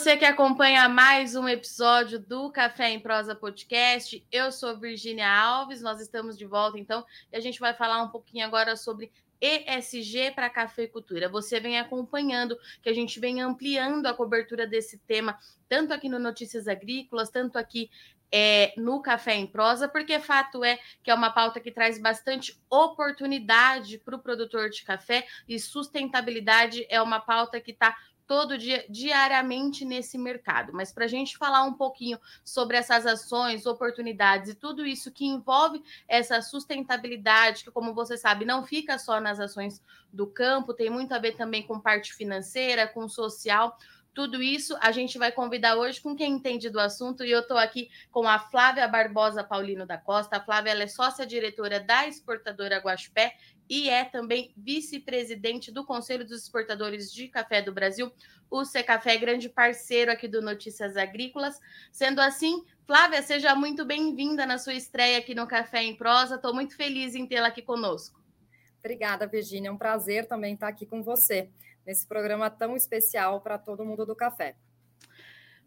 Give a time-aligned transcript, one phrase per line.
[0.00, 4.26] Você que acompanha mais um episódio do Café em Prosa Podcast.
[4.32, 8.08] Eu sou Virginia Alves, nós estamos de volta então e a gente vai falar um
[8.08, 9.12] pouquinho agora sobre
[9.42, 11.28] ESG para cafeicultura.
[11.28, 16.18] Você vem acompanhando que a gente vem ampliando a cobertura desse tema, tanto aqui no
[16.18, 17.90] Notícias Agrícolas, tanto aqui
[18.32, 22.58] é, no Café em Prosa, porque fato é que é uma pauta que traz bastante
[22.70, 27.96] oportunidade para o produtor de café e sustentabilidade é uma pauta que está
[28.30, 30.72] todo dia, diariamente nesse mercado.
[30.72, 35.26] Mas para a gente falar um pouquinho sobre essas ações, oportunidades e tudo isso que
[35.26, 40.88] envolve essa sustentabilidade, que, como você sabe, não fica só nas ações do campo, tem
[40.88, 43.76] muito a ver também com parte financeira, com social.
[44.14, 47.58] Tudo isso a gente vai convidar hoje com quem entende do assunto, e eu estou
[47.58, 50.36] aqui com a Flávia Barbosa Paulino da Costa.
[50.36, 53.34] A Flávia é sócia-diretora da exportadora Guaxupé
[53.70, 58.12] e é também vice-presidente do Conselho dos Exportadores de Café do Brasil.
[58.50, 61.60] O Secafé é grande parceiro aqui do Notícias Agrícolas.
[61.92, 66.34] Sendo assim, Flávia, seja muito bem-vinda na sua estreia aqui no Café em Prosa.
[66.34, 68.20] Estou muito feliz em tê-la aqui conosco.
[68.80, 69.68] Obrigada, Virginia.
[69.68, 71.48] É um prazer também estar aqui com você
[71.86, 74.56] nesse programa tão especial para todo mundo do café.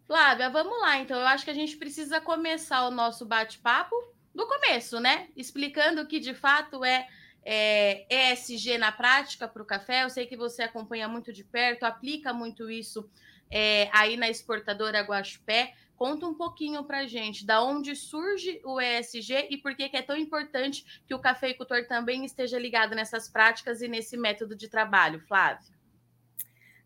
[0.06, 0.98] Flávia, vamos lá.
[0.98, 3.96] Então, eu acho que a gente precisa começar o nosso bate-papo
[4.34, 5.28] do começo, né?
[5.34, 7.08] Explicando o que de fato é
[7.44, 10.04] é, ESG na prática para o café.
[10.04, 13.08] Eu sei que você acompanha muito de perto, aplica muito isso
[13.50, 15.74] é, aí na exportadora Guaxupé.
[15.96, 20.02] Conta um pouquinho para gente da onde surge o ESG e por que, que é
[20.02, 25.20] tão importante que o cafeicultor também esteja ligado nessas práticas e nesse método de trabalho,
[25.20, 25.72] Flávio.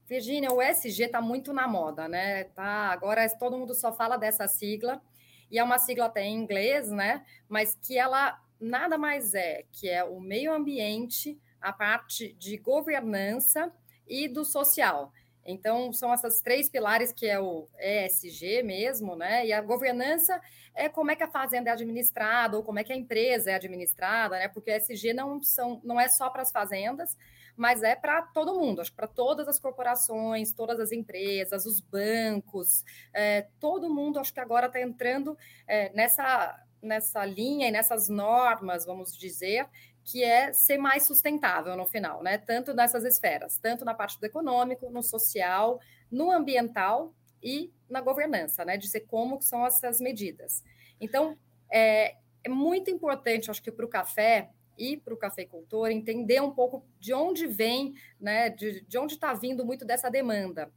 [0.06, 2.45] Virginia, o ESG está muito na moda, né?
[2.45, 5.03] Tá, agora todo mundo só fala dessa sigla,
[5.50, 7.25] e é uma sigla até em inglês, né?
[7.49, 13.73] Mas que ela nada mais é que é o meio ambiente, a parte de governança
[14.07, 15.13] e do social.
[15.45, 19.47] Então, são essas três pilares que é o ESG mesmo, né?
[19.47, 20.39] E a governança
[20.75, 23.55] é como é que a fazenda é administrada ou como é que a empresa é
[23.55, 24.49] administrada, né?
[24.49, 27.17] Porque o ESG não, são, não é só para as fazendas,
[27.57, 31.81] mas é para todo mundo, acho que para todas as corporações, todas as empresas, os
[31.81, 35.37] bancos, é, todo mundo acho que agora está entrando
[35.67, 39.69] é, nessa nessa linha e nessas normas, vamos dizer,
[40.05, 42.39] que é ser mais sustentável no final, né?
[42.39, 45.78] Tanto nessas esferas, tanto na parte do econômico, no social,
[46.11, 47.12] no ambiental
[47.43, 48.77] e na governança, né?
[48.77, 50.65] De ser como são essas medidas.
[50.99, 51.37] Então,
[51.71, 56.53] é, é muito importante, acho que para o café e para o cafeicultor entender um
[56.53, 58.49] pouco de onde vem, né?
[58.49, 60.72] De, de onde está vindo muito dessa demanda.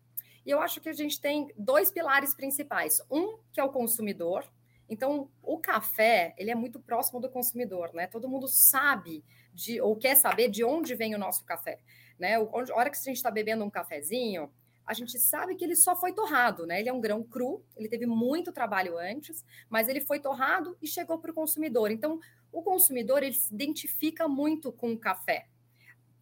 [0.45, 3.01] E eu acho que a gente tem dois pilares principais.
[3.09, 4.43] Um, que é o consumidor,
[4.91, 8.07] então, o café, ele é muito próximo do consumidor, né?
[8.07, 11.79] Todo mundo sabe de ou quer saber de onde vem o nosso café,
[12.19, 12.35] né?
[12.35, 14.51] a hora que a gente está bebendo um cafezinho,
[14.85, 16.81] a gente sabe que ele só foi torrado, né?
[16.81, 20.87] Ele é um grão cru, ele teve muito trabalho antes, mas ele foi torrado e
[20.87, 21.89] chegou para o consumidor.
[21.89, 22.19] Então,
[22.51, 25.47] o consumidor ele se identifica muito com o café,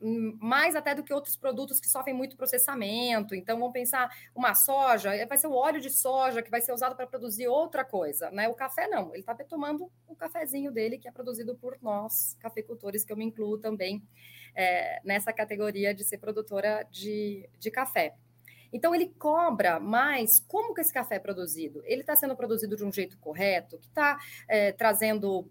[0.02, 3.36] mais até do que outros produtos que sofrem muito processamento.
[3.36, 6.96] Então, vamos pensar uma soja, vai ser o óleo de soja que vai ser usado
[6.96, 8.48] para produzir outra coisa, né?
[8.48, 13.04] O café não, ele está tomando o cafezinho dele que é produzido por nós, cafeicultores,
[13.04, 14.02] que eu me incluo também
[14.56, 18.16] é, nessa categoria de ser produtora de, de café.
[18.72, 21.82] Então, ele cobra mais como que esse café é produzido.
[21.86, 25.50] Ele está sendo produzido de um jeito correto, que está é, trazendo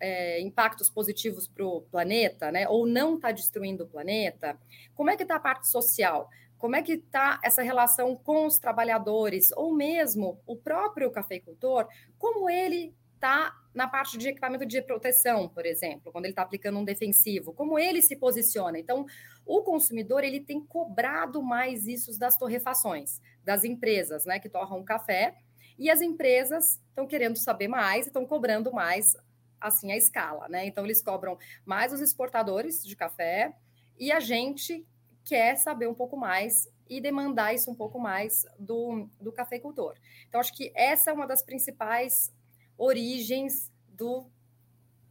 [0.00, 2.68] é, impactos positivos para o planeta, né?
[2.68, 4.58] Ou não está destruindo o planeta?
[4.94, 6.28] Como é que está a parte social?
[6.58, 11.86] Como é que está essa relação com os trabalhadores, ou mesmo o próprio cafeicultor,
[12.18, 16.78] como ele está na parte de equipamento de proteção, por exemplo, quando ele está aplicando
[16.78, 18.78] um defensivo, como ele se posiciona.
[18.78, 19.04] Então,
[19.44, 25.36] o consumidor ele tem cobrado mais isso das torrefações, das empresas né, que torram café,
[25.78, 29.14] e as empresas estão querendo saber mais, estão cobrando mais
[29.60, 30.66] assim a escala, né?
[30.66, 33.54] Então eles cobram mais os exportadores de café
[33.98, 34.86] e a gente
[35.24, 39.96] quer saber um pouco mais e demandar isso um pouco mais do, do cafeicultor.
[40.28, 42.32] Então acho que essa é uma das principais
[42.78, 44.30] origens do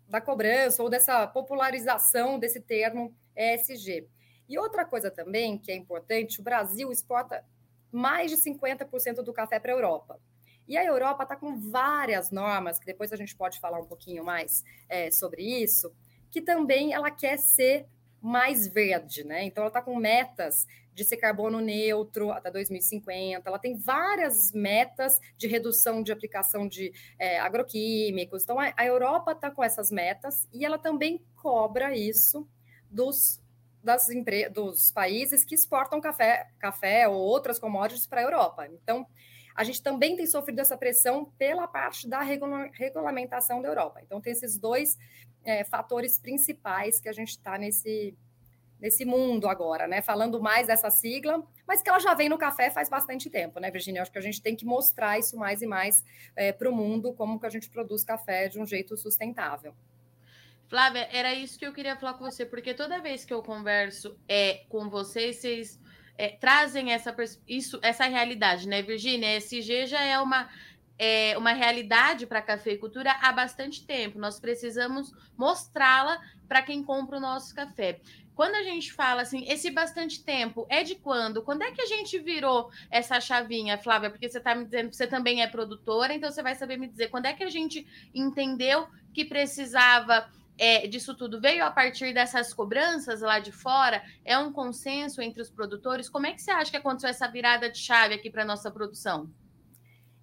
[0.07, 4.07] da cobrança ou dessa popularização desse termo ESG.
[4.47, 7.44] E outra coisa também que é importante, o Brasil exporta
[7.92, 10.19] mais de 50% do café para a Europa.
[10.67, 14.23] E a Europa está com várias normas, que depois a gente pode falar um pouquinho
[14.23, 15.94] mais é, sobre isso,
[16.31, 17.88] que também ela quer ser
[18.21, 19.44] mais verde, né?
[19.44, 20.65] Então ela está com metas
[20.95, 23.47] de ser carbono neutro até 2050.
[23.47, 28.44] Ela tem várias metas de redução de aplicação de é, agroquímicos.
[28.44, 32.47] Então a, Europa está com essas metas e ela também cobra isso
[32.89, 33.39] dos
[33.83, 34.07] das
[34.51, 38.68] dos países que exportam café, café ou outras commodities para a Europa.
[38.68, 39.06] Então,
[39.56, 44.02] a gente também tem sofrido essa pressão pela parte da regula regulamentação da Europa.
[44.04, 44.98] Então, tem esses dois
[45.44, 48.18] é, fatores principais que a gente está nesse,
[48.80, 50.02] nesse mundo agora, né?
[50.02, 53.72] Falando mais dessa sigla, mas que ela já vem no café faz bastante tempo, né,
[53.72, 54.02] Virginia?
[54.02, 56.04] Acho que a gente tem que mostrar isso mais e mais
[56.36, 59.74] é, para o mundo, como que a gente produz café de um jeito sustentável.
[60.68, 64.19] Flávia, era isso que eu queria falar com você, porque toda vez que eu converso
[64.28, 65.80] é, com vocês, vocês
[66.17, 67.15] é, trazem essa,
[67.47, 69.38] isso, essa realidade, né, Virginia?
[69.38, 70.50] SG já é uma,
[70.97, 74.19] é, uma realidade para a cafeicultura há bastante tempo.
[74.19, 78.00] Nós precisamos mostrá-la para quem compra o nosso café.
[78.35, 81.41] Quando a gente fala assim, esse bastante tempo é de quando?
[81.41, 84.09] Quando é que a gente virou essa chavinha, Flávia?
[84.09, 86.88] Porque você está me dizendo que você também é produtora, então você vai saber me
[86.88, 92.13] dizer quando é que a gente entendeu que precisava é, disso tudo veio a partir
[92.13, 94.04] dessas cobranças lá de fora?
[94.24, 96.10] É um consenso entre os produtores?
[96.10, 98.72] Como é que você acha que aconteceu essa virada de chave aqui para a nossa
[98.72, 99.30] produção?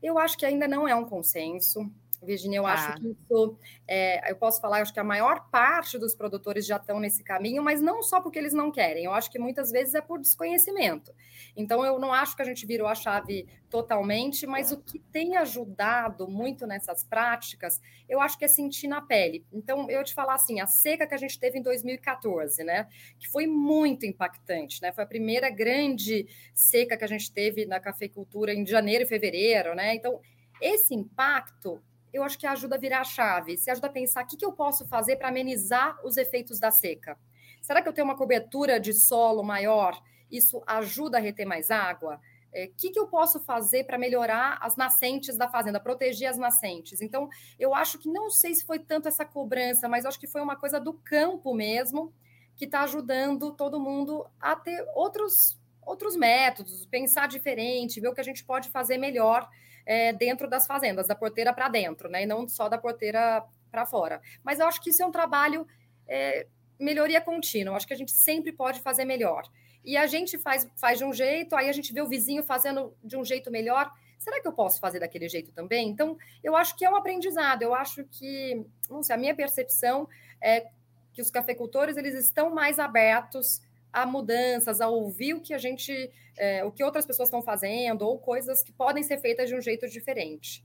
[0.03, 1.91] Eu acho que ainda não é um consenso.
[2.27, 2.73] Virginia, eu ah.
[2.73, 6.67] acho que isso, é, eu posso falar, eu acho que a maior parte dos produtores
[6.67, 9.71] já estão nesse caminho, mas não só porque eles não querem, eu acho que muitas
[9.71, 11.13] vezes é por desconhecimento.
[11.57, 15.37] Então, eu não acho que a gente virou a chave totalmente, mas o que tem
[15.37, 19.45] ajudado muito nessas práticas, eu acho que é sentir na pele.
[19.53, 22.87] Então, eu te falar assim, a seca que a gente teve em 2014, né,
[23.19, 27.81] que foi muito impactante, né, foi a primeira grande seca que a gente teve na
[27.81, 30.21] cafeicultura em janeiro e fevereiro, né, então
[30.61, 33.57] esse impacto eu acho que ajuda a virar a chave.
[33.57, 36.71] Se ajuda a pensar o que, que eu posso fazer para amenizar os efeitos da
[36.71, 37.19] seca.
[37.61, 40.01] Será que eu tenho uma cobertura de solo maior?
[40.31, 42.17] Isso ajuda a reter mais água?
[42.17, 42.21] O
[42.55, 47.01] é, que, que eu posso fazer para melhorar as nascentes da fazenda, proteger as nascentes?
[47.01, 47.29] Então,
[47.59, 50.57] eu acho que não sei se foi tanto essa cobrança, mas acho que foi uma
[50.57, 52.13] coisa do campo mesmo,
[52.55, 58.21] que está ajudando todo mundo a ter outros, outros métodos, pensar diferente, ver o que
[58.21, 59.49] a gente pode fazer melhor
[59.85, 62.23] é, dentro das fazendas, da porteira para dentro, né?
[62.23, 64.21] E não só da porteira para fora.
[64.43, 65.67] Mas eu acho que isso é um trabalho
[66.07, 66.47] é,
[66.79, 67.73] melhoria contínua.
[67.73, 69.43] Eu acho que a gente sempre pode fazer melhor.
[69.85, 72.95] E a gente faz, faz de um jeito, aí a gente vê o vizinho fazendo
[73.03, 73.91] de um jeito melhor.
[74.19, 75.89] Será que eu posso fazer daquele jeito também?
[75.89, 77.63] Então, eu acho que é um aprendizado.
[77.63, 80.09] Eu acho que, não sei, a minha percepção
[80.41, 80.69] é
[81.13, 83.61] que os cafeicultores eles estão mais abertos
[83.93, 88.03] a mudanças, a ouvir o que a gente, é, o que outras pessoas estão fazendo,
[88.03, 90.65] ou coisas que podem ser feitas de um jeito diferente.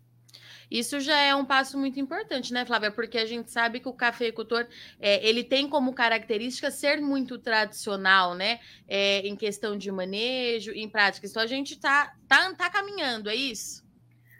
[0.69, 2.91] Isso já é um passo muito importante, né, Flávia?
[2.91, 4.67] Porque a gente sabe que o cafeicultor
[4.99, 8.59] é, ele tem como característica ser muito tradicional, né?
[8.87, 11.25] É, em questão de manejo, em prática.
[11.25, 13.86] Então a gente está tá, tá caminhando, é isso?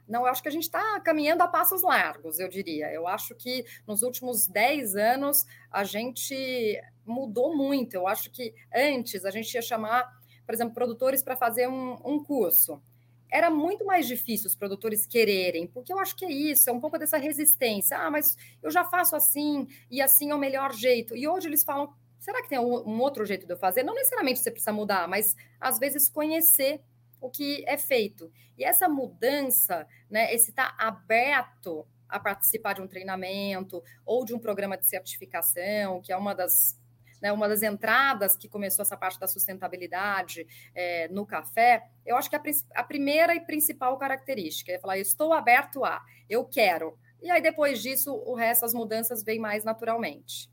[0.07, 2.91] Não, eu acho que a gente está caminhando a passos largos, eu diria.
[2.91, 7.95] Eu acho que nos últimos 10 anos a gente mudou muito.
[7.95, 10.09] Eu acho que antes a gente ia chamar,
[10.45, 12.81] por exemplo, produtores para fazer um, um curso.
[13.29, 16.79] Era muito mais difícil os produtores quererem, porque eu acho que é isso, é um
[16.79, 17.97] pouco dessa resistência.
[17.97, 21.15] Ah, mas eu já faço assim, e assim é o melhor jeito.
[21.15, 23.83] E hoje eles falam: será que tem um, outro jeito de eu fazer?
[23.83, 26.81] Não necessariamente você precisa mudar, mas às vezes conhecer
[27.21, 28.31] o que é feito.
[28.57, 34.33] E essa mudança, né, esse estar tá aberto a participar de um treinamento ou de
[34.33, 36.79] um programa de certificação, que é uma das,
[37.21, 42.29] né, uma das entradas que começou essa parte da sustentabilidade é, no café, eu acho
[42.29, 42.41] que a,
[42.75, 46.97] a primeira e principal característica é falar, estou aberto a, eu quero.
[47.21, 50.49] E aí, depois disso, o resto, as mudanças vêm mais naturalmente.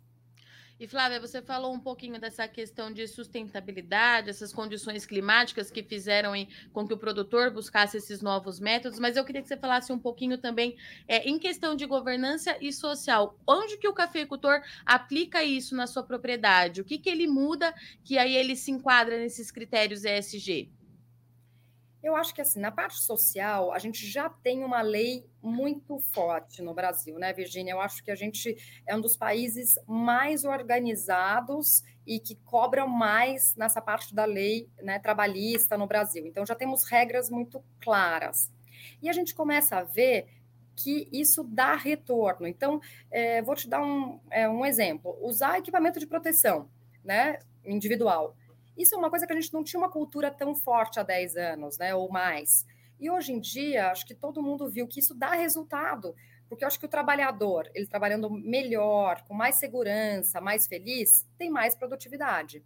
[0.84, 6.34] E Flávia, você falou um pouquinho dessa questão de sustentabilidade, essas condições climáticas que fizeram
[6.74, 9.98] com que o produtor buscasse esses novos métodos, mas eu queria que você falasse um
[9.98, 10.76] pouquinho também
[11.08, 13.34] é, em questão de governança e social.
[13.46, 16.82] Onde que o cafeicultor aplica isso na sua propriedade?
[16.82, 17.74] O que, que ele muda
[18.04, 20.70] que aí ele se enquadra nesses critérios ESG?
[22.04, 26.60] Eu acho que assim, na parte social, a gente já tem uma lei muito forte
[26.60, 27.72] no Brasil, né, Virginia?
[27.72, 28.54] Eu acho que a gente
[28.86, 34.98] é um dos países mais organizados e que cobram mais nessa parte da lei né,
[34.98, 36.26] trabalhista no Brasil.
[36.26, 38.52] Então já temos regras muito claras.
[39.00, 40.26] E a gente começa a ver
[40.76, 42.46] que isso dá retorno.
[42.46, 46.68] Então, é, vou te dar um, é, um exemplo: usar equipamento de proteção
[47.02, 48.36] né, individual
[48.76, 51.36] isso é uma coisa que a gente não tinha uma cultura tão forte há 10
[51.36, 52.66] anos, né, ou mais.
[52.98, 56.14] E hoje em dia, acho que todo mundo viu que isso dá resultado,
[56.48, 61.50] porque eu acho que o trabalhador, ele trabalhando melhor, com mais segurança, mais feliz, tem
[61.50, 62.64] mais produtividade.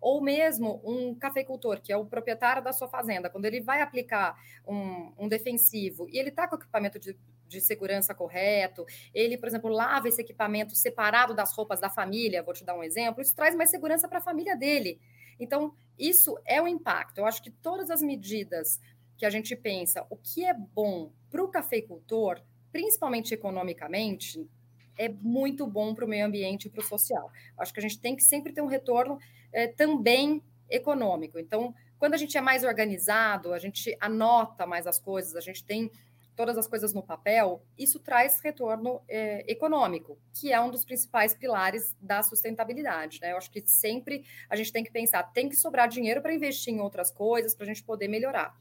[0.00, 4.36] Ou mesmo um cafeicultor, que é o proprietário da sua fazenda, quando ele vai aplicar
[4.66, 7.16] um, um defensivo e ele está com equipamento de,
[7.52, 12.54] de segurança correto, ele, por exemplo, lava esse equipamento separado das roupas da família, vou
[12.54, 15.00] te dar um exemplo, isso traz mais segurança para a família dele.
[15.38, 17.18] Então, isso é o impacto.
[17.18, 18.80] Eu acho que todas as medidas
[19.16, 22.40] que a gente pensa, o que é bom para o cafeicultor,
[22.72, 24.48] principalmente economicamente,
[24.96, 27.30] é muito bom para o meio ambiente e para o social.
[27.56, 29.18] Acho que a gente tem que sempre ter um retorno
[29.52, 31.38] é, também econômico.
[31.38, 35.64] Então, quando a gente é mais organizado, a gente anota mais as coisas, a gente
[35.64, 35.90] tem
[36.34, 41.34] todas as coisas no papel, isso traz retorno é, econômico, que é um dos principais
[41.34, 43.20] pilares da sustentabilidade.
[43.20, 43.32] Né?
[43.32, 46.72] Eu acho que sempre a gente tem que pensar, tem que sobrar dinheiro para investir
[46.72, 48.56] em outras coisas, para a gente poder melhorar.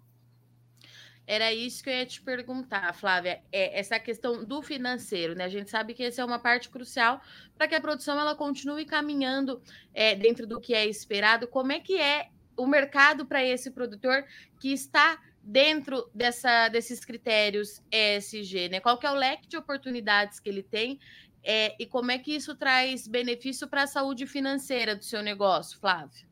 [1.25, 3.41] Era isso que eu ia te perguntar, Flávia.
[3.51, 5.45] É essa questão do financeiro, né?
[5.45, 7.21] A gente sabe que essa é uma parte crucial
[7.55, 9.61] para que a produção ela continue caminhando
[9.93, 11.47] é, dentro do que é esperado.
[11.47, 14.25] Como é que é o mercado para esse produtor
[14.59, 18.79] que está dentro dessa, desses critérios ESG, né?
[18.79, 20.99] Qual que é o leque de oportunidades que ele tem
[21.43, 25.79] é, e como é que isso traz benefício para a saúde financeira do seu negócio,
[25.79, 26.29] Flávia?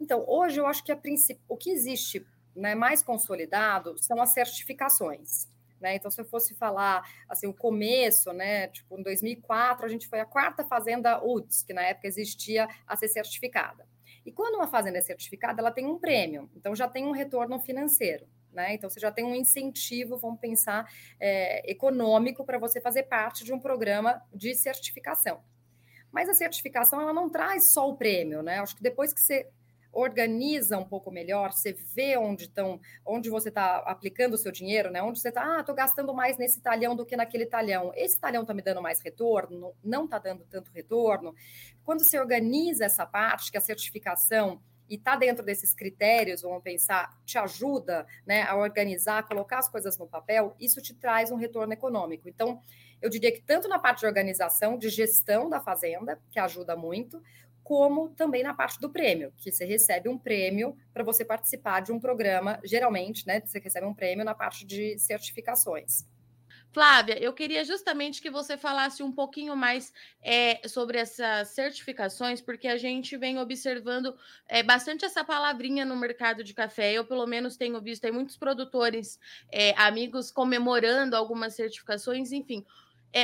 [0.00, 4.30] Então, hoje eu acho que a princípio, o que existe né, mais consolidado são as
[4.30, 5.48] certificações.
[5.80, 5.96] Né?
[5.96, 10.20] Então, se eu fosse falar assim, o começo, né, tipo, em 2004, a gente foi
[10.20, 13.86] a quarta fazenda UTS, que na época existia a ser certificada.
[14.26, 17.60] E quando uma fazenda é certificada, ela tem um prêmio, então já tem um retorno
[17.60, 18.26] financeiro.
[18.52, 18.74] Né?
[18.74, 20.90] Então, você já tem um incentivo, vamos pensar,
[21.20, 25.42] é, econômico para você fazer parte de um programa de certificação.
[26.10, 28.58] Mas a certificação ela não traz só o prêmio, né?
[28.60, 29.46] Acho que depois que você
[29.96, 34.90] organiza um pouco melhor, você vê onde estão, onde você está aplicando o seu dinheiro,
[34.90, 35.02] né?
[35.02, 37.92] Onde você está, ah, estou gastando mais nesse talhão do que naquele talhão.
[37.94, 41.34] Esse talhão está me dando mais retorno, não está dando tanto retorno.
[41.82, 47.18] Quando você organiza essa parte, que a certificação e está dentro desses critérios, vamos pensar,
[47.24, 51.36] te ajuda né, a organizar, a colocar as coisas no papel, isso te traz um
[51.36, 52.28] retorno econômico.
[52.28, 52.62] Então,
[53.00, 57.20] eu diria que tanto na parte de organização, de gestão da fazenda, que ajuda muito,
[57.66, 61.90] como também na parte do prêmio, que você recebe um prêmio para você participar de
[61.90, 63.42] um programa, geralmente, né?
[63.44, 66.06] Você recebe um prêmio na parte de certificações.
[66.72, 69.92] Flávia, eu queria justamente que você falasse um pouquinho mais
[70.22, 76.44] é, sobre essas certificações, porque a gente vem observando é, bastante essa palavrinha no mercado
[76.44, 76.92] de café.
[76.92, 79.18] Eu, pelo menos, tenho visto tem muitos produtores,
[79.50, 82.64] é, amigos comemorando algumas certificações, enfim.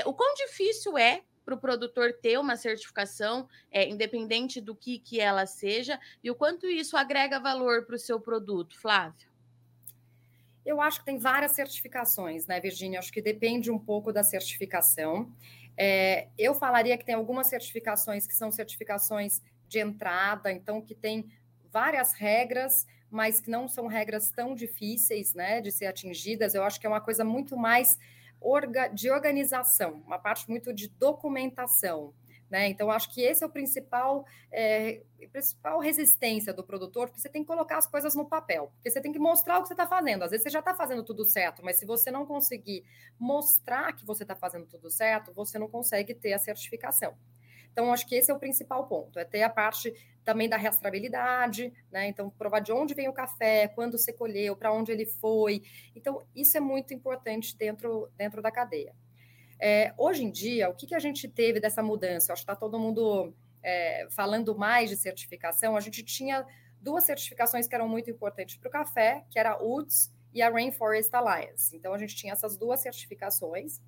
[0.04, 5.20] o quão difícil é para o produtor ter uma certificação, é, independente do que, que
[5.20, 9.30] ela seja, e o quanto isso agrega valor para o seu produto, Flávio?
[10.64, 12.99] Eu acho que tem várias certificações, né, Virginia?
[12.99, 15.32] Acho que depende um pouco da certificação.
[15.76, 21.28] É, eu falaria que tem algumas certificações que são certificações de entrada, então que tem
[21.72, 26.54] várias regras, mas que não são regras tão difíceis, né, de ser atingidas.
[26.54, 27.99] Eu acho que é uma coisa muito mais
[28.94, 32.12] de organização, uma parte muito de documentação.
[32.52, 32.68] Né?
[32.68, 35.00] Então, acho que esse é o principal, é,
[35.32, 39.00] principal resistência do produtor, porque você tem que colocar as coisas no papel, porque você
[39.00, 40.22] tem que mostrar o que você está fazendo.
[40.22, 42.84] Às vezes você já está fazendo tudo certo, mas se você não conseguir
[43.18, 47.16] mostrar que você está fazendo tudo certo, você não consegue ter a certificação.
[47.73, 49.93] Então, acho que esse é o principal ponto, é ter a parte
[50.25, 52.07] também da rastreabilidade, né?
[52.07, 55.62] Então, provar de onde vem o café, quando você colheu, para onde ele foi.
[55.97, 58.95] Então, isso é muito importante dentro, dentro da cadeia.
[59.59, 62.33] É, hoje em dia, o que, que a gente teve dessa mudança?
[62.33, 65.76] Acho que está todo mundo é, falando mais de certificação.
[65.76, 66.47] A gente tinha
[66.81, 70.50] duas certificações que eram muito importantes para o café, que era a UDS e a
[70.50, 71.75] Rainforest Alliance.
[71.76, 73.81] Então, a gente tinha essas duas certificações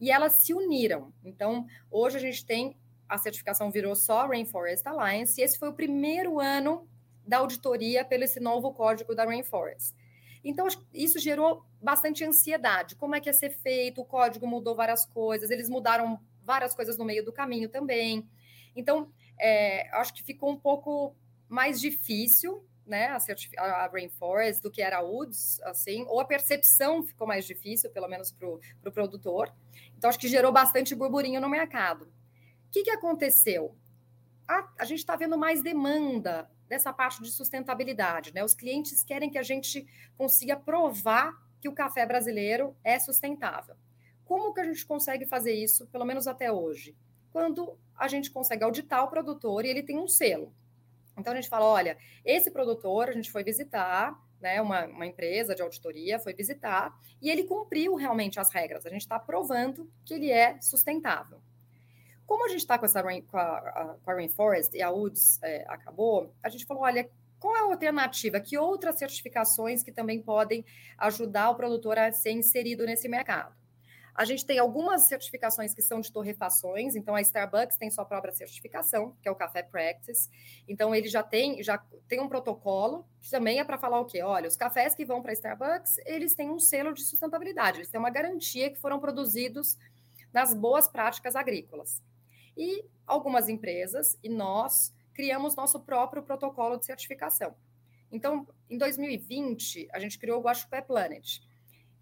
[0.00, 1.12] e elas se uniram.
[1.24, 2.76] Então, hoje a gente tem
[3.12, 6.88] a certificação virou só Rainforest Alliance, e esse foi o primeiro ano
[7.26, 9.94] da auditoria pelo esse novo código da Rainforest.
[10.42, 12.96] Então, isso gerou bastante ansiedade.
[12.96, 14.00] Como é que ia ser feito?
[14.00, 18.26] O código mudou várias coisas, eles mudaram várias coisas no meio do caminho também.
[18.74, 21.14] Então, é, acho que ficou um pouco
[21.50, 23.08] mais difícil, né,
[23.58, 27.90] a, a Rainforest do que era a UDS, assim, ou a percepção ficou mais difícil,
[27.90, 29.54] pelo menos para o pro produtor.
[29.98, 32.10] Então, acho que gerou bastante burburinho no mercado
[32.72, 33.76] que, que aconteceu?
[34.48, 38.42] A, a gente está vendo mais demanda dessa parte de sustentabilidade, né?
[38.42, 39.86] Os clientes querem que a gente
[40.16, 43.76] consiga provar que o café brasileiro é sustentável.
[44.24, 46.96] Como que a gente consegue fazer isso, pelo menos até hoje?
[47.30, 50.52] Quando a gente consegue auditar o produtor e ele tem um selo.
[51.16, 55.54] Então a gente fala: olha, esse produtor a gente foi visitar, né, uma, uma empresa
[55.54, 58.86] de auditoria foi visitar e ele cumpriu realmente as regras.
[58.86, 61.40] A gente está provando que ele é sustentável.
[62.32, 65.66] Como a gente está com, essa, com, a, com a Rainforest e a UDS é,
[65.68, 67.06] acabou, a gente falou, olha,
[67.38, 68.40] qual é a alternativa?
[68.40, 70.64] Que outras certificações que também podem
[70.96, 73.54] ajudar o produtor a ser inserido nesse mercado?
[74.14, 78.32] A gente tem algumas certificações que são de torrefações, então a Starbucks tem sua própria
[78.32, 80.30] certificação, que é o Café Practice.
[80.66, 84.22] Então ele já tem, já tem um protocolo que também é para falar o quê?
[84.22, 87.90] Olha, os cafés que vão para a Starbucks, eles têm um selo de sustentabilidade, eles
[87.90, 89.76] têm uma garantia que foram produzidos
[90.32, 92.00] nas boas práticas agrícolas.
[92.56, 97.54] E algumas empresas e nós criamos nosso próprio protocolo de certificação.
[98.10, 101.40] Então, em 2020, a gente criou o Guaxupé Planet.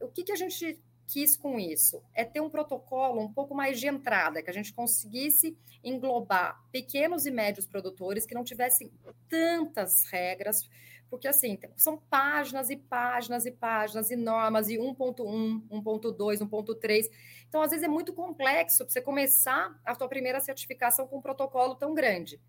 [0.01, 2.03] O que, que a gente quis com isso?
[2.15, 7.27] É ter um protocolo um pouco mais de entrada, que a gente conseguisse englobar pequenos
[7.27, 8.93] e médios produtores que não tivessem
[9.29, 10.69] tantas regras,
[11.11, 17.11] porque assim, são páginas e páginas e páginas e normas, e 1.1, 1.2, 1.3.
[17.49, 21.21] Então, às vezes, é muito complexo para você começar a sua primeira certificação com um
[21.21, 22.41] protocolo tão grande.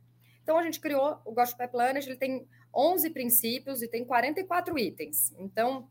[0.43, 5.33] Então, a gente criou o Gospel Planet, ele tem 11 princípios e tem 44 itens.
[5.39, 5.89] Então,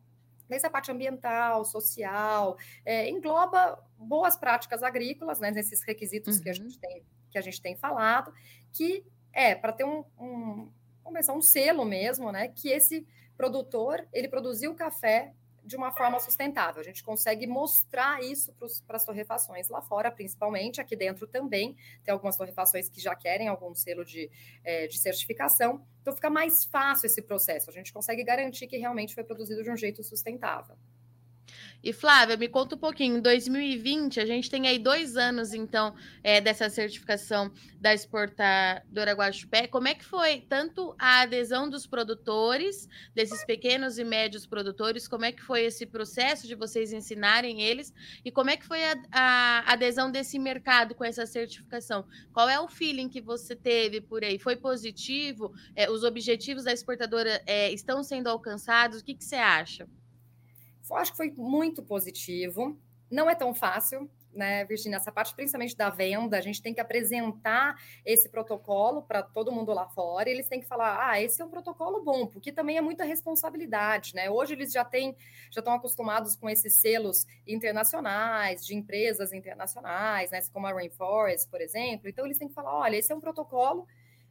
[0.49, 6.43] nessa parte ambiental, social, é, engloba boas práticas agrícolas, né, nesses requisitos uhum.
[6.43, 8.33] que, a gente tem, que a gente tem falado,
[8.73, 10.71] que é para ter um, um,
[11.13, 15.33] pensar, um selo mesmo, né, que esse produtor, ele produziu café
[15.65, 16.81] de uma forma sustentável.
[16.81, 18.53] A gente consegue mostrar isso
[18.87, 21.77] para as torrefações lá fora, principalmente, aqui dentro também.
[22.03, 24.31] Tem algumas torrefações que já querem algum selo de,
[24.65, 25.85] é, de certificação.
[26.01, 27.71] Então, fica mais fácil esse processo.
[27.71, 30.77] A gente consegue garantir que realmente foi produzido de um jeito sustentável.
[31.83, 33.17] E Flávia, me conta um pouquinho.
[33.17, 39.67] Em 2020, a gente tem aí dois anos, então, é, dessa certificação da exportadora Guaxupé.
[39.67, 45.25] Como é que foi tanto a adesão dos produtores, desses pequenos e médios produtores, como
[45.25, 48.97] é que foi esse processo de vocês ensinarem eles e como é que foi a,
[49.11, 52.05] a adesão desse mercado com essa certificação?
[52.33, 54.39] Qual é o feeling que você teve por aí?
[54.39, 55.55] Foi positivo?
[55.75, 59.01] É, os objetivos da exportadora é, estão sendo alcançados?
[59.01, 59.89] O que, que você acha?
[60.95, 62.79] Acho que foi muito positivo.
[63.11, 64.97] Não é tão fácil, né, Virginia?
[64.97, 69.73] Essa parte, principalmente da venda, a gente tem que apresentar esse protocolo para todo mundo
[69.73, 70.29] lá fora.
[70.29, 73.05] E eles têm que falar: ah, esse é um protocolo bom, porque também é muita
[73.05, 74.31] responsabilidade, né?
[74.31, 75.17] Hoje eles já têm,
[75.51, 80.41] já estão acostumados com esses selos internacionais, de empresas internacionais, né?
[80.53, 82.09] Como a Rainforest, por exemplo.
[82.09, 83.87] Então, eles têm que falar: olha, esse é um protocolo,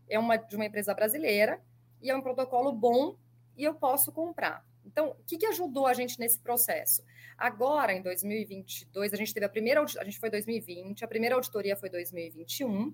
[0.08, 1.62] é uma de uma empresa brasileira,
[2.02, 3.16] e é um protocolo bom
[3.58, 4.69] e eu posso comprar.
[4.92, 7.04] Então, o que, que ajudou a gente nesse processo?
[7.38, 11.76] Agora, em 2022, a gente teve a primeira, a gente foi 2020, a primeira auditoria
[11.76, 12.68] foi 2021.
[12.68, 12.94] Uhum.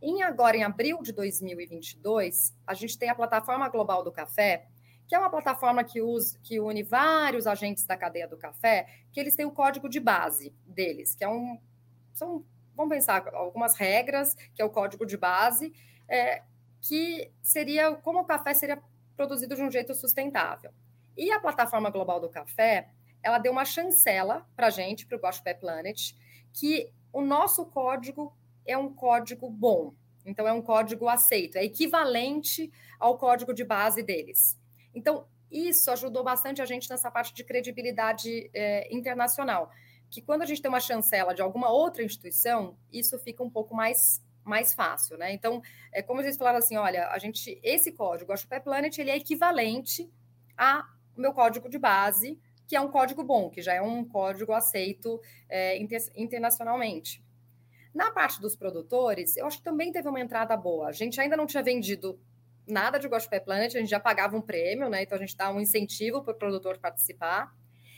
[0.00, 4.68] Em agora, em abril de 2022, a gente tem a plataforma global do café,
[5.08, 9.18] que é uma plataforma que, usa, que une vários agentes da cadeia do café, que
[9.18, 11.60] eles têm o código de base deles, que é um.
[12.14, 12.44] São,
[12.76, 15.72] vamos pensar, algumas regras, que é o código de base,
[16.08, 16.42] é,
[16.80, 18.80] que seria como o café seria
[19.18, 20.70] produzido de um jeito sustentável.
[21.16, 22.88] E a plataforma global do café,
[23.20, 26.14] ela deu uma chancela para a gente, para o Guaxupé Planet,
[26.52, 28.32] que o nosso código
[28.64, 29.92] é um código bom.
[30.24, 34.56] Então, é um código aceito, é equivalente ao código de base deles.
[34.94, 39.72] Então, isso ajudou bastante a gente nessa parte de credibilidade é, internacional.
[40.08, 43.74] Que quando a gente tem uma chancela de alguma outra instituição, isso fica um pouco
[43.74, 45.32] mais mais fácil, né?
[45.32, 49.10] Então, é como eles falaram assim, olha, a gente, esse código, a Shopee Planet, ele
[49.10, 50.10] é equivalente
[50.56, 50.82] ao
[51.16, 55.20] meu código de base, que é um código bom, que já é um código aceito
[55.48, 57.22] é, inter, internacionalmente.
[57.94, 60.88] Na parte dos produtores, eu acho que também teve uma entrada boa.
[60.88, 62.20] A gente ainda não tinha vendido
[62.66, 65.02] nada de Gospel Planet, a gente já pagava um prêmio, né?
[65.02, 67.50] Então a gente dá um incentivo para o produtor participar.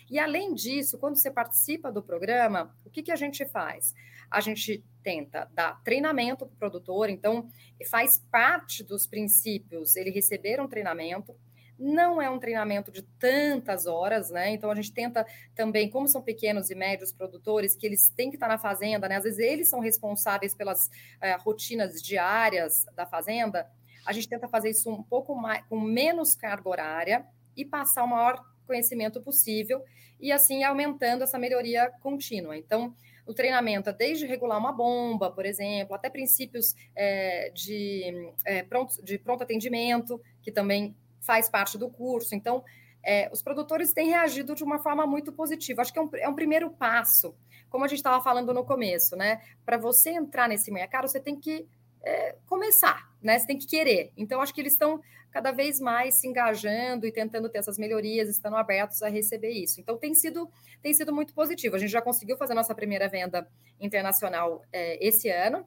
[0.09, 3.95] E além disso, quando você participa do programa, o que, que a gente faz?
[4.31, 7.49] A gente tenta dar treinamento para o produtor, então
[7.91, 11.35] faz parte dos princípios ele receber um treinamento.
[11.79, 14.51] Não é um treinamento de tantas horas, né?
[14.51, 18.37] Então a gente tenta também, como são pequenos e médios produtores, que eles têm que
[18.37, 19.17] estar na fazenda, né?
[19.17, 20.91] Às vezes eles são responsáveis pelas
[21.23, 23.67] é, rotinas diárias da fazenda.
[24.05, 28.09] A gente tenta fazer isso um pouco mais, com menos carga horária e passar o
[28.09, 29.83] maior conhecimento possível
[30.21, 32.57] e assim aumentando essa melhoria contínua.
[32.57, 32.95] Então,
[33.31, 39.03] o treinamento é desde regular uma bomba, por exemplo, até princípios é, de, é, pronto,
[39.05, 42.35] de pronto atendimento, que também faz parte do curso.
[42.35, 42.65] Então,
[43.03, 45.83] é, os produtores têm reagido de uma forma muito positiva.
[45.83, 47.35] Acho que é um, é um primeiro passo,
[47.69, 49.41] como a gente estava falando no começo, né?
[49.65, 51.69] Para você entrar nesse mercado, você tem que
[52.03, 53.39] é, começar, né?
[53.39, 54.13] Você tem que querer.
[54.17, 58.29] Então, acho que eles estão cada vez mais se engajando e tentando ter essas melhorias,
[58.29, 59.81] estando abertos a receber isso.
[59.81, 60.51] Então, tem sido,
[60.83, 61.77] tem sido muito positivo.
[61.77, 65.65] A gente já conseguiu fazer nossa primeira venda internacional é, esse ano.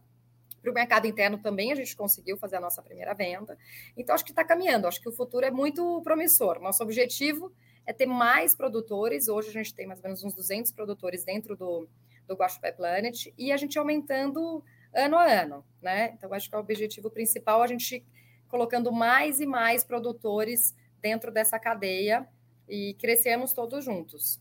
[0.62, 3.58] Para o mercado interno também a gente conseguiu fazer a nossa primeira venda.
[3.98, 4.88] Então, acho que está caminhando.
[4.88, 6.60] Acho que o futuro é muito promissor.
[6.60, 7.54] Nosso objetivo
[7.86, 9.28] é ter mais produtores.
[9.28, 11.88] Hoje a gente tem mais ou menos uns 200 produtores dentro do,
[12.28, 16.14] do Guaxupé Planet e a gente aumentando ano a ano, né?
[16.18, 18.06] Então, acho que é o objetivo principal a gente
[18.48, 22.28] colocando mais e mais produtores dentro dessa cadeia
[22.68, 24.40] e crescemos todos juntos.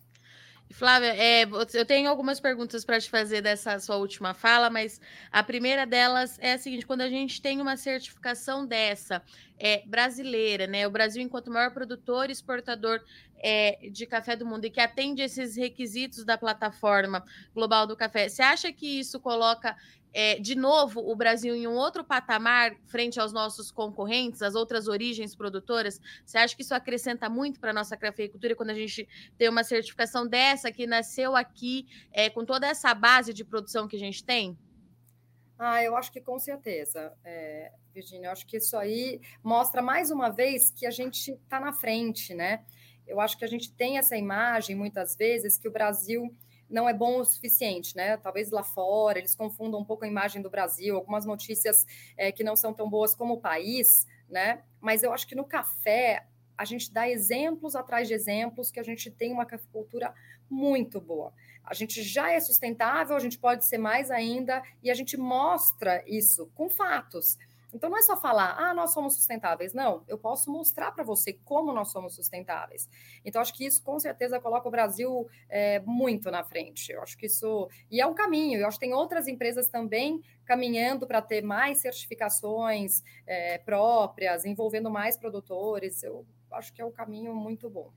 [0.73, 1.43] Flávia, é,
[1.75, 6.39] eu tenho algumas perguntas para te fazer dessa sua última fala, mas a primeira delas
[6.41, 9.23] é a seguinte: quando a gente tem uma certificação dessa,
[9.59, 10.87] é, brasileira, né?
[10.87, 13.01] O Brasil, enquanto maior produtor e exportador
[13.37, 17.23] é, de café do mundo e que atende esses requisitos da plataforma
[17.55, 19.77] global do café, você acha que isso coloca
[20.13, 24.89] é, de novo o Brasil em um outro patamar frente aos nossos concorrentes, as outras
[24.89, 26.01] origens produtoras?
[26.25, 29.65] Você acha que isso acrescenta muito para a nossa cafeicultura quando a gente tem uma
[29.65, 34.25] certificação dessa que nasceu aqui é, com toda essa base de produção que a gente
[34.25, 34.59] tem?
[35.59, 38.27] Ah, eu acho que com certeza, é, Virginia.
[38.27, 42.35] Eu acho que isso aí mostra mais uma vez que a gente está na frente,
[42.35, 42.65] né?
[43.07, 46.35] Eu acho que a gente tem essa imagem muitas vezes que o Brasil
[46.73, 48.17] não é bom o suficiente, né?
[48.17, 52.43] Talvez lá fora eles confundam um pouco a imagem do Brasil, algumas notícias é, que
[52.43, 54.63] não são tão boas como o país, né?
[54.81, 58.83] Mas eu acho que no café a gente dá exemplos atrás de exemplos que a
[58.83, 60.15] gente tem uma cafeicultura
[60.49, 61.33] muito boa.
[61.65, 66.03] A gente já é sustentável, a gente pode ser mais ainda, e a gente mostra
[66.07, 67.39] isso com fatos.
[67.73, 69.73] Então não é só falar, ah, nós somos sustentáveis.
[69.73, 72.89] Não, eu posso mostrar para você como nós somos sustentáveis.
[73.25, 76.93] Então acho que isso com certeza coloca o Brasil é, muito na frente.
[76.93, 78.61] Eu acho que isso e é um caminho.
[78.61, 84.91] Eu acho que tem outras empresas também caminhando para ter mais certificações é, próprias, envolvendo
[84.91, 86.03] mais produtores.
[86.03, 87.93] Eu acho que é um caminho muito bom.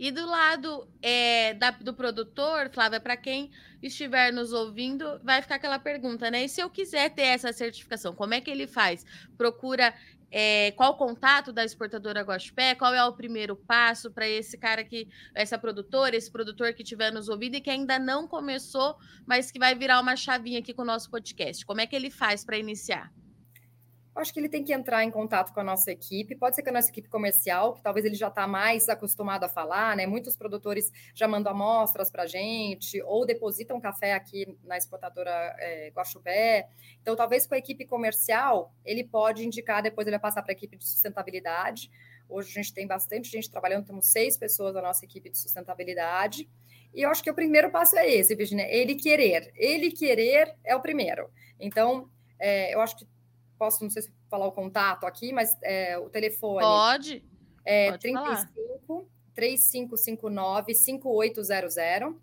[0.00, 3.50] E do lado é, da, do produtor, Flávia, para quem
[3.82, 6.42] estiver nos ouvindo, vai ficar aquela pergunta, né?
[6.42, 9.04] E se eu quiser ter essa certificação, como é que ele faz?
[9.36, 9.94] Procura
[10.30, 12.74] é, qual o contato da exportadora Guaxupé?
[12.74, 17.12] Qual é o primeiro passo para esse cara que, essa produtora, esse produtor que estiver
[17.12, 20.80] nos ouvindo e que ainda não começou, mas que vai virar uma chavinha aqui com
[20.80, 21.66] o nosso podcast?
[21.66, 23.12] Como é que ele faz para iniciar?
[24.20, 26.36] Acho que ele tem que entrar em contato com a nossa equipe.
[26.36, 29.48] Pode ser com a nossa equipe comercial, que talvez ele já está mais acostumado a
[29.48, 30.06] falar, né?
[30.06, 35.90] Muitos produtores já mandam amostras para a gente, ou depositam café aqui na exportadora é,
[35.94, 36.68] Guaxupé.
[37.00, 40.54] Então, talvez com a equipe comercial, ele pode indicar, depois ele vai passar para a
[40.54, 41.90] equipe de sustentabilidade.
[42.28, 46.48] Hoje a gente tem bastante gente trabalhando, temos seis pessoas na nossa equipe de sustentabilidade.
[46.94, 49.52] E eu acho que o primeiro passo é esse, Virginia, ele querer.
[49.54, 51.30] Ele querer é o primeiro.
[51.58, 53.06] Então, é, eu acho que
[53.60, 56.64] posso, não sei se falar o contato aqui, mas é, o telefone.
[56.64, 57.24] Pode.
[57.62, 59.04] É Pode 35 falar.
[59.34, 62.16] 3559 5800.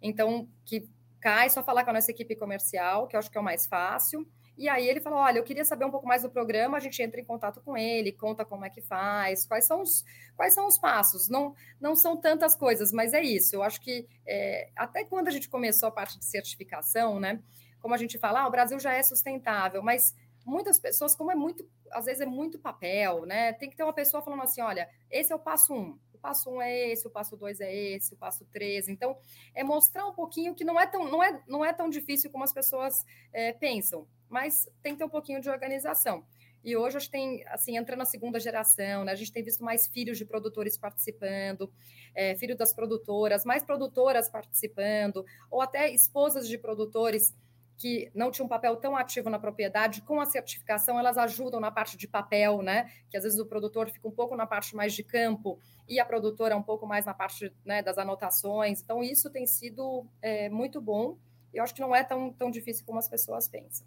[0.00, 0.88] Então, que
[1.20, 3.66] cai, só falar com a nossa equipe comercial, que eu acho que é o mais
[3.66, 4.26] fácil.
[4.56, 7.02] E aí ele falou: olha, eu queria saber um pouco mais do programa, a gente
[7.02, 10.02] entra em contato com ele, conta como é que faz, quais são os,
[10.34, 11.28] quais são os passos.
[11.28, 13.54] Não, não são tantas coisas, mas é isso.
[13.54, 17.42] Eu acho que é, até quando a gente começou a parte de certificação, né?
[17.80, 20.14] Como a gente fala, ah, o Brasil já é sustentável, mas
[20.50, 23.52] muitas pessoas, como é muito, às vezes é muito papel, né?
[23.52, 26.50] Tem que ter uma pessoa falando assim: olha, esse é o passo um, o passo
[26.50, 28.88] um é esse, o passo dois é esse, o passo três.
[28.88, 29.16] Então,
[29.54, 32.44] é mostrar um pouquinho que não é tão, não é, não é tão difícil como
[32.44, 36.24] as pessoas é, pensam, mas tem que ter um pouquinho de organização.
[36.62, 39.12] E hoje a gente tem, assim, entrando na segunda geração, né?
[39.12, 41.72] A gente tem visto mais filhos de produtores participando,
[42.14, 47.34] é, filhos das produtoras, mais produtoras participando, ou até esposas de produtores
[47.80, 51.70] que não tinham um papel tão ativo na propriedade, com a certificação elas ajudam na
[51.70, 52.92] parte de papel, né?
[53.08, 56.04] Que às vezes o produtor fica um pouco na parte mais de campo e a
[56.04, 58.82] produtora um pouco mais na parte né, das anotações.
[58.82, 61.16] Então, isso tem sido é, muito bom.
[61.54, 63.86] Eu acho que não é tão, tão difícil como as pessoas pensam.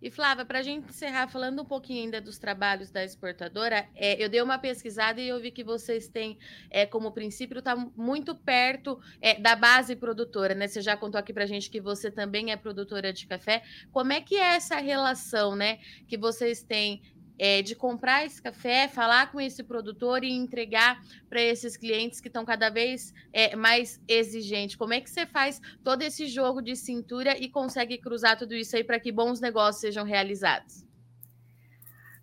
[0.00, 4.22] E Flávia, para a gente encerrar falando um pouquinho ainda dos trabalhos da exportadora, é,
[4.22, 6.38] eu dei uma pesquisada e eu vi que vocês têm
[6.70, 10.68] é, como princípio estar tá muito perto é, da base produtora, né?
[10.68, 13.62] Você já contou aqui para a gente que você também é produtora de café.
[13.90, 15.78] Como é que é essa relação, né?
[16.06, 17.00] Que vocês têm
[17.38, 22.28] é, de comprar esse café, falar com esse produtor e entregar para esses clientes que
[22.28, 24.76] estão cada vez é, mais exigentes?
[24.76, 28.76] Como é que você faz todo esse jogo de cintura e consegue cruzar tudo isso
[28.76, 30.84] aí para que bons negócios sejam realizados?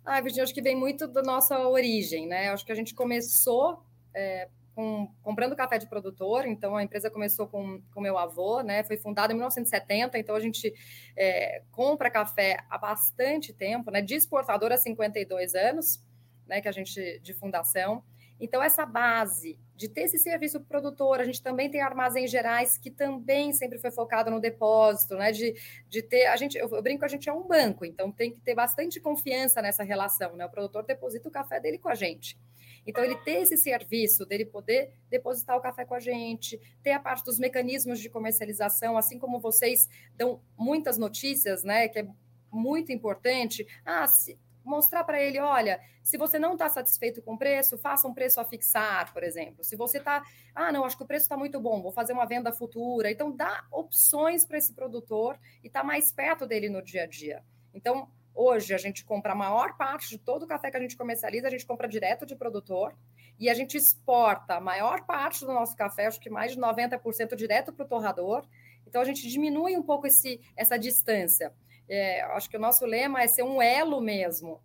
[0.04, 2.50] Ah, Virginia, acho que vem muito da nossa origem, né?
[2.50, 3.82] Acho que a gente começou
[4.14, 8.82] é, com, comprando café de produtor, então a empresa começou com, com meu avô, né?
[8.84, 10.72] Foi fundada em 1970, então a gente
[11.16, 14.02] é, compra café há bastante tempo, né?
[14.02, 16.02] De exportador há 52 anos,
[16.46, 16.60] né?
[16.60, 18.02] Que a gente de fundação.
[18.40, 22.90] Então, essa base de ter esse serviço produtor, a gente também tem armazéns gerais que
[22.90, 25.32] também sempre foi focado no depósito, né?
[25.32, 25.54] De,
[25.88, 28.54] de ter, a gente, eu, brinco, a gente é um banco, então tem que ter
[28.54, 30.46] bastante confiança nessa relação, né?
[30.46, 32.38] O produtor deposita o café dele com a gente.
[32.86, 37.00] Então, ele ter esse serviço dele poder depositar o café com a gente, ter a
[37.00, 41.88] parte dos mecanismos de comercialização, assim como vocês dão muitas notícias, né?
[41.88, 42.08] Que é
[42.52, 43.66] muito importante.
[43.84, 48.06] Ah, se, mostrar para ele, olha, se você não está satisfeito com o preço, faça
[48.06, 49.64] um preço a fixar, por exemplo.
[49.64, 50.22] Se você está,
[50.54, 53.10] ah, não, acho que o preço está muito bom, vou fazer uma venda futura.
[53.10, 57.44] Então, dá opções para esse produtor e está mais perto dele no dia a dia.
[57.72, 60.96] Então, hoje a gente compra a maior parte de todo o café que a gente
[60.96, 62.94] comercializa, a gente compra direto de produtor
[63.38, 67.34] e a gente exporta a maior parte do nosso café, acho que mais de 90%
[67.34, 68.46] direto para o torrador.
[68.86, 71.52] Então, a gente diminui um pouco esse, essa distância.
[71.88, 74.60] É, acho que o nosso lema é ser um elo mesmo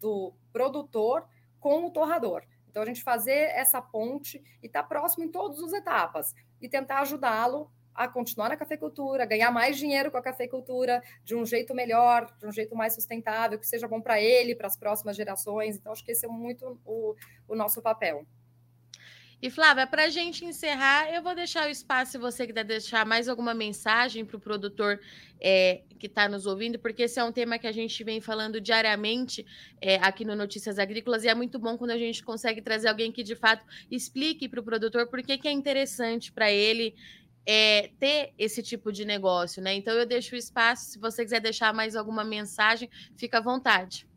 [0.00, 1.26] do produtor
[1.60, 2.42] com o torrador.
[2.68, 6.68] Então, a gente fazer essa ponte e estar tá próximo em todas as etapas e
[6.68, 11.72] tentar ajudá-lo a continuar na cafeicultura, ganhar mais dinheiro com a cafeicultura de um jeito
[11.72, 15.76] melhor, de um jeito mais sustentável, que seja bom para ele, para as próximas gerações.
[15.76, 17.14] Então, acho que esse é muito o,
[17.46, 18.26] o nosso papel.
[19.44, 23.04] E Flávia, para a gente encerrar, eu vou deixar o espaço se você quiser deixar
[23.04, 24.98] mais alguma mensagem para o produtor
[25.38, 28.58] é, que está nos ouvindo, porque esse é um tema que a gente vem falando
[28.58, 29.44] diariamente
[29.82, 33.12] é, aqui no Notícias Agrícolas e é muito bom quando a gente consegue trazer alguém
[33.12, 36.94] que de fato explique para o produtor por que é interessante para ele
[37.44, 39.74] é, ter esse tipo de negócio, né?
[39.74, 44.08] Então eu deixo o espaço, se você quiser deixar mais alguma mensagem, fica à vontade.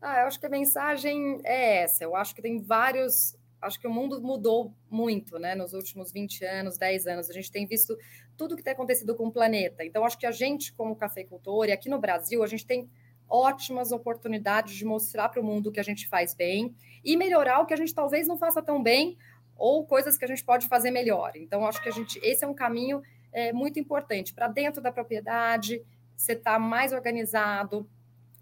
[0.00, 2.02] Ah, eu acho que a mensagem é essa.
[2.02, 6.44] Eu acho que tem vários acho que o mundo mudou muito, né, nos últimos 20
[6.44, 7.30] anos, 10 anos.
[7.30, 7.96] A gente tem visto
[8.36, 9.84] tudo que tem acontecido com o planeta.
[9.84, 12.90] Então, acho que a gente, como cafeicultor, e aqui no Brasil, a gente tem
[13.28, 17.60] ótimas oportunidades de mostrar para o mundo o que a gente faz bem e melhorar
[17.60, 19.16] o que a gente talvez não faça tão bem
[19.56, 21.32] ou coisas que a gente pode fazer melhor.
[21.36, 23.00] Então, acho que a gente esse é um caminho
[23.32, 25.82] é, muito importante para dentro da propriedade.
[26.16, 27.88] Você está mais organizado,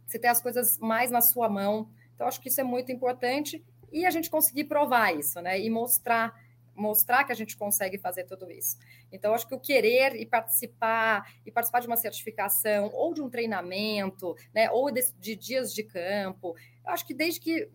[0.06, 1.88] você tem as coisas mais na sua mão.
[2.14, 5.60] Então, acho que isso é muito importante e a gente conseguir provar isso, né?
[5.60, 6.34] E mostrar
[6.80, 8.78] mostrar que a gente consegue fazer tudo isso.
[9.12, 13.28] Então, acho que o querer e participar, e participar de uma certificação, ou de um
[13.28, 17.68] treinamento, né, ou de, de dias de campo, acho que desde que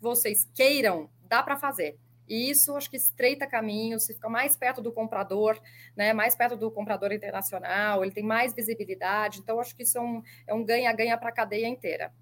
[0.00, 1.98] vocês queiram, dá para fazer.
[2.28, 5.60] E isso acho que estreita caminhos, você fica mais perto do comprador,
[5.96, 9.40] né, mais perto do comprador internacional, ele tem mais visibilidade.
[9.40, 9.98] Então, acho que isso
[10.46, 12.12] é um ganha-ganha é um para a cadeia inteira.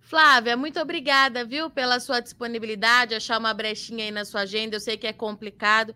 [0.00, 4.76] Flávia, muito obrigada, viu, pela sua disponibilidade, achar uma brechinha aí na sua agenda.
[4.76, 5.94] Eu sei que é complicado,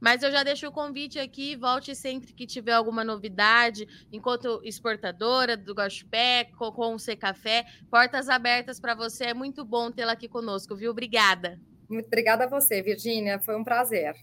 [0.00, 1.56] mas eu já deixo o convite aqui.
[1.56, 7.64] Volte sempre que tiver alguma novidade, enquanto exportadora do Gospé, com o C Café.
[7.90, 9.24] Portas abertas para você.
[9.24, 10.90] É muito bom tê-la aqui conosco, viu?
[10.90, 11.58] Obrigada.
[11.88, 13.38] Muito obrigada a você, Virgínia.
[13.38, 14.14] Foi um prazer.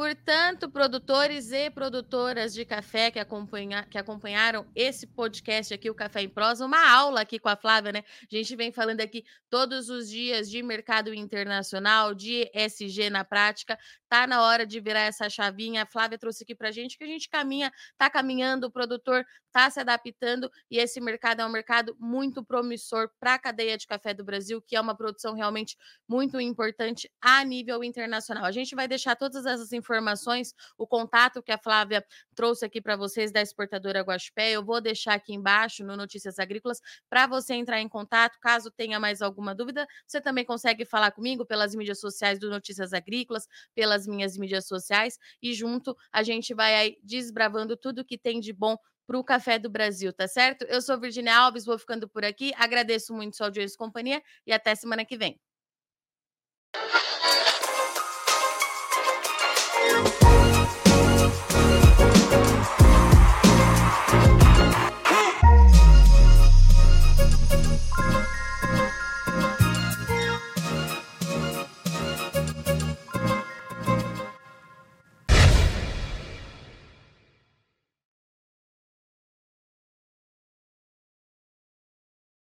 [0.00, 6.22] Portanto, produtores e produtoras de café que, acompanha, que acompanharam esse podcast aqui, o Café
[6.22, 8.02] em Prosa, uma aula aqui com a Flávia, né?
[8.22, 13.78] A gente vem falando aqui todos os dias de mercado internacional, de SG na prática.
[14.10, 15.84] Tá na hora de virar essa chavinha.
[15.84, 19.70] A Flávia trouxe aqui pra gente que a gente caminha, tá caminhando, o produtor tá
[19.70, 24.12] se adaptando e esse mercado é um mercado muito promissor para a cadeia de café
[24.12, 25.76] do Brasil, que é uma produção realmente
[26.08, 28.44] muito importante a nível internacional.
[28.44, 32.96] A gente vai deixar todas essas informações o contato que a Flávia trouxe aqui para
[32.96, 37.80] vocês da exportadora Guaxupé, eu vou deixar aqui embaixo no Notícias Agrícolas para você entrar
[37.80, 38.38] em contato.
[38.40, 42.92] Caso tenha mais alguma dúvida, você também consegue falar comigo pelas mídias sociais do Notícias
[42.92, 48.16] Agrícolas, pelas nas minhas mídias sociais e junto a gente vai aí desbravando tudo que
[48.16, 50.62] tem de bom para o Café do Brasil, tá certo?
[50.64, 52.52] Eu sou Virginia Alves, vou ficando por aqui.
[52.56, 55.38] Agradeço muito sua audiência e companhia e até semana que vem.